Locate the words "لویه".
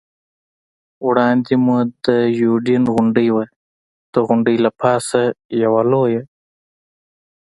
5.91-6.21